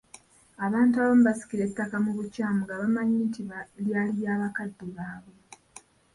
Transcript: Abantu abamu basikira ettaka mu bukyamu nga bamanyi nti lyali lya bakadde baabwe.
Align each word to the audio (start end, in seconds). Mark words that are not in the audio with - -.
Abantu 0.65 0.93
abamu 0.97 1.23
basikira 1.27 1.63
ettaka 1.69 1.95
mu 2.05 2.11
bukyamu 2.17 2.59
nga 2.65 2.79
bamanyi 2.81 3.17
nti 3.27 3.39
lyali 3.85 4.11
lya 4.19 4.33
bakadde 4.41 4.85
baabwe. 4.95 5.35